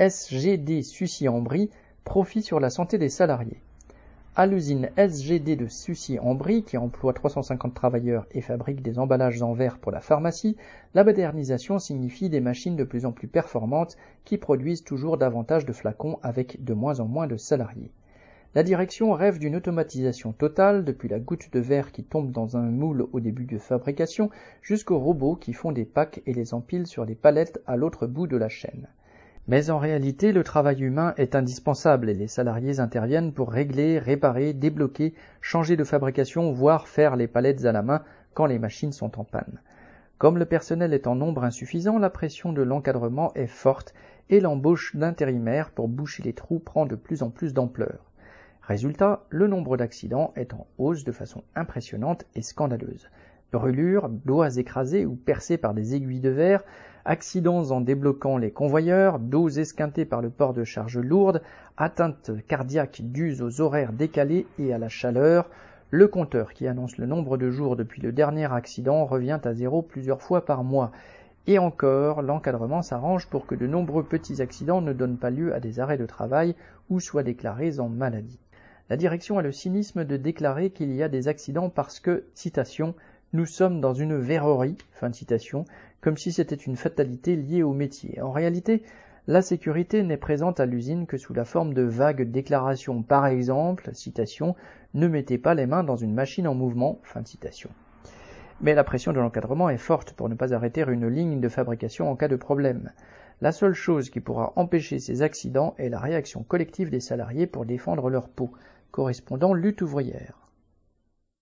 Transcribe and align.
SGD 0.00 0.82
Sucy-en-Brie 0.82 1.70
profit 2.02 2.42
sur 2.42 2.58
la 2.58 2.68
santé 2.68 2.98
des 2.98 3.08
salariés. 3.08 3.62
À 4.34 4.44
l'usine 4.44 4.90
SGD 4.96 5.54
de 5.54 5.68
Sucy-en-Brie, 5.68 6.64
qui 6.64 6.76
emploie 6.76 7.12
350 7.12 7.72
travailleurs 7.74 8.26
et 8.32 8.40
fabrique 8.40 8.82
des 8.82 8.98
emballages 8.98 9.40
en 9.40 9.52
verre 9.52 9.78
pour 9.78 9.92
la 9.92 10.00
pharmacie, 10.00 10.56
la 10.94 11.04
modernisation 11.04 11.78
signifie 11.78 12.28
des 12.28 12.40
machines 12.40 12.74
de 12.74 12.82
plus 12.82 13.06
en 13.06 13.12
plus 13.12 13.28
performantes 13.28 13.96
qui 14.24 14.36
produisent 14.36 14.82
toujours 14.82 15.16
davantage 15.16 15.64
de 15.64 15.72
flacons 15.72 16.18
avec 16.24 16.64
de 16.64 16.74
moins 16.74 16.98
en 16.98 17.06
moins 17.06 17.28
de 17.28 17.36
salariés. 17.36 17.92
La 18.56 18.64
direction 18.64 19.12
rêve 19.12 19.38
d'une 19.38 19.54
automatisation 19.54 20.32
totale 20.32 20.84
depuis 20.84 21.08
la 21.08 21.20
goutte 21.20 21.52
de 21.52 21.60
verre 21.60 21.92
qui 21.92 22.02
tombe 22.02 22.32
dans 22.32 22.56
un 22.56 22.68
moule 22.68 23.06
au 23.12 23.20
début 23.20 23.46
de 23.46 23.58
fabrication 23.58 24.28
jusqu'aux 24.60 24.98
robots 24.98 25.36
qui 25.36 25.52
font 25.52 25.70
des 25.70 25.84
packs 25.84 26.20
et 26.26 26.34
les 26.34 26.52
empilent 26.52 26.88
sur 26.88 27.04
les 27.04 27.14
palettes 27.14 27.62
à 27.68 27.76
l'autre 27.76 28.08
bout 28.08 28.26
de 28.26 28.36
la 28.36 28.48
chaîne. 28.48 28.88
Mais 29.46 29.68
en 29.68 29.78
réalité, 29.78 30.32
le 30.32 30.42
travail 30.42 30.82
humain 30.82 31.12
est 31.18 31.34
indispensable 31.34 32.08
et 32.08 32.14
les 32.14 32.28
salariés 32.28 32.80
interviennent 32.80 33.32
pour 33.32 33.52
régler, 33.52 33.98
réparer, 33.98 34.54
débloquer, 34.54 35.12
changer 35.42 35.76
de 35.76 35.84
fabrication, 35.84 36.50
voire 36.50 36.88
faire 36.88 37.14
les 37.16 37.26
palettes 37.26 37.66
à 37.66 37.72
la 37.72 37.82
main 37.82 38.02
quand 38.32 38.46
les 38.46 38.58
machines 38.58 38.92
sont 38.92 39.20
en 39.20 39.24
panne. 39.24 39.60
Comme 40.16 40.38
le 40.38 40.46
personnel 40.46 40.94
est 40.94 41.06
en 41.06 41.14
nombre 41.14 41.44
insuffisant, 41.44 41.98
la 41.98 42.08
pression 42.08 42.54
de 42.54 42.62
l'encadrement 42.62 43.34
est 43.34 43.46
forte 43.46 43.92
et 44.30 44.40
l'embauche 44.40 44.96
d'intérimaires 44.96 45.70
pour 45.70 45.88
boucher 45.88 46.22
les 46.22 46.32
trous 46.32 46.58
prend 46.58 46.86
de 46.86 46.94
plus 46.94 47.22
en 47.22 47.28
plus 47.28 47.52
d'ampleur. 47.52 48.10
Résultat, 48.62 49.26
le 49.28 49.46
nombre 49.46 49.76
d'accidents 49.76 50.32
est 50.36 50.54
en 50.54 50.66
hausse 50.78 51.04
de 51.04 51.12
façon 51.12 51.44
impressionnante 51.54 52.24
et 52.34 52.40
scandaleuse. 52.40 53.10
Brûlures, 53.54 54.08
doigts 54.08 54.56
écrasés 54.56 55.06
ou 55.06 55.14
percés 55.14 55.58
par 55.58 55.74
des 55.74 55.94
aiguilles 55.94 56.18
de 56.18 56.28
verre, 56.28 56.64
accidents 57.04 57.70
en 57.70 57.80
débloquant 57.80 58.36
les 58.36 58.50
convoyeurs, 58.50 59.20
dos 59.20 59.48
esquintés 59.48 60.04
par 60.04 60.22
le 60.22 60.28
port 60.28 60.54
de 60.54 60.64
charges 60.64 60.98
lourdes, 60.98 61.40
atteintes 61.76 62.32
cardiaques 62.48 63.02
dues 63.02 63.40
aux 63.42 63.60
horaires 63.60 63.92
décalés 63.92 64.48
et 64.58 64.74
à 64.74 64.78
la 64.78 64.88
chaleur, 64.88 65.48
le 65.90 66.08
compteur 66.08 66.52
qui 66.52 66.66
annonce 66.66 66.98
le 66.98 67.06
nombre 67.06 67.36
de 67.36 67.48
jours 67.48 67.76
depuis 67.76 68.02
le 68.02 68.10
dernier 68.10 68.52
accident 68.52 69.04
revient 69.04 69.38
à 69.44 69.54
zéro 69.54 69.82
plusieurs 69.82 70.20
fois 70.20 70.44
par 70.44 70.64
mois. 70.64 70.90
Et 71.46 71.60
encore, 71.60 72.22
l'encadrement 72.22 72.82
s'arrange 72.82 73.28
pour 73.28 73.46
que 73.46 73.54
de 73.54 73.68
nombreux 73.68 74.02
petits 74.02 74.42
accidents 74.42 74.80
ne 74.80 74.92
donnent 74.92 75.18
pas 75.18 75.30
lieu 75.30 75.54
à 75.54 75.60
des 75.60 75.78
arrêts 75.78 75.96
de 75.96 76.06
travail 76.06 76.56
ou 76.90 76.98
soient 76.98 77.22
déclarés 77.22 77.78
en 77.78 77.88
maladie. 77.88 78.40
La 78.90 78.96
direction 78.98 79.38
a 79.38 79.42
le 79.42 79.52
cynisme 79.52 80.04
de 80.04 80.18
déclarer 80.18 80.70
qu'il 80.70 80.92
y 80.92 81.02
a 81.02 81.08
des 81.08 81.28
accidents 81.28 81.70
parce 81.70 82.00
que, 82.00 82.24
citation, 82.34 82.94
nous 83.34 83.46
sommes 83.46 83.80
dans 83.80 83.94
une 83.94 84.16
verrerie, 84.16 84.78
fin 84.92 85.10
de 85.10 85.14
citation, 85.14 85.64
comme 86.00 86.16
si 86.16 86.30
c'était 86.30 86.54
une 86.54 86.76
fatalité 86.76 87.34
liée 87.34 87.64
au 87.64 87.72
métier. 87.72 88.20
En 88.22 88.30
réalité, 88.30 88.84
la 89.26 89.42
sécurité 89.42 90.04
n'est 90.04 90.16
présente 90.16 90.60
à 90.60 90.66
l'usine 90.66 91.08
que 91.08 91.16
sous 91.16 91.34
la 91.34 91.44
forme 91.44 91.74
de 91.74 91.82
vagues 91.82 92.30
déclarations. 92.30 93.02
Par 93.02 93.26
exemple, 93.26 93.90
citation, 93.92 94.54
ne 94.94 95.08
mettez 95.08 95.36
pas 95.36 95.54
les 95.54 95.66
mains 95.66 95.82
dans 95.82 95.96
une 95.96 96.14
machine 96.14 96.46
en 96.46 96.54
mouvement, 96.54 97.00
fin 97.02 97.22
de 97.22 97.26
citation. 97.26 97.70
Mais 98.60 98.74
la 98.74 98.84
pression 98.84 99.12
de 99.12 99.18
l'encadrement 99.18 99.68
est 99.68 99.78
forte 99.78 100.12
pour 100.12 100.28
ne 100.28 100.36
pas 100.36 100.54
arrêter 100.54 100.84
une 100.86 101.08
ligne 101.08 101.40
de 101.40 101.48
fabrication 101.48 102.08
en 102.08 102.14
cas 102.14 102.28
de 102.28 102.36
problème. 102.36 102.92
La 103.40 103.50
seule 103.50 103.74
chose 103.74 104.10
qui 104.10 104.20
pourra 104.20 104.52
empêcher 104.54 105.00
ces 105.00 105.22
accidents 105.22 105.74
est 105.76 105.88
la 105.88 105.98
réaction 105.98 106.44
collective 106.44 106.88
des 106.88 107.00
salariés 107.00 107.48
pour 107.48 107.66
défendre 107.66 108.10
leur 108.10 108.28
peau, 108.28 108.52
correspondant 108.92 109.54
lutte 109.54 109.82
ouvrière. 109.82 110.43